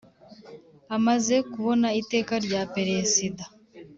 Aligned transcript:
Amaze 0.95 1.35
Kubona 1.51 1.87
Iteka 2.01 2.33
Rya 2.45 2.61
Peresida 2.73 3.45